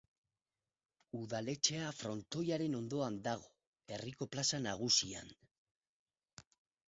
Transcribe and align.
Udaletxea 1.17 1.91
frontoiaren 1.97 2.77
ondoan 2.79 3.19
dago, 3.27 3.47
herriko 3.97 4.29
plaza 4.37 4.61
nagusian. 4.69 5.29